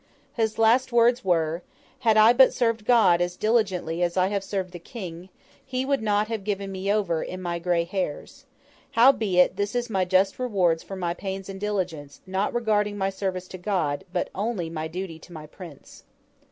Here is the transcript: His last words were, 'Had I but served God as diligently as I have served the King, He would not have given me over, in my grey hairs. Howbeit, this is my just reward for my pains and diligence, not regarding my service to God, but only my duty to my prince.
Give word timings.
His 0.33 0.57
last 0.57 0.91
words 0.91 1.23
were, 1.23 1.61
'Had 1.99 2.17
I 2.17 2.33
but 2.33 2.55
served 2.55 2.85
God 2.87 3.21
as 3.21 3.35
diligently 3.35 4.01
as 4.01 4.17
I 4.17 4.29
have 4.29 4.43
served 4.43 4.71
the 4.71 4.79
King, 4.79 5.29
He 5.63 5.85
would 5.85 6.01
not 6.01 6.27
have 6.27 6.43
given 6.43 6.71
me 6.71 6.91
over, 6.91 7.21
in 7.21 7.39
my 7.39 7.59
grey 7.59 7.83
hairs. 7.83 8.47
Howbeit, 8.93 9.57
this 9.57 9.75
is 9.75 9.91
my 9.91 10.05
just 10.05 10.39
reward 10.39 10.81
for 10.81 10.95
my 10.95 11.13
pains 11.13 11.49
and 11.49 11.59
diligence, 11.61 12.19
not 12.25 12.51
regarding 12.51 12.97
my 12.97 13.11
service 13.11 13.47
to 13.49 13.59
God, 13.59 14.03
but 14.11 14.31
only 14.33 14.71
my 14.71 14.87
duty 14.87 15.19
to 15.19 15.33
my 15.33 15.45
prince. 15.45 16.01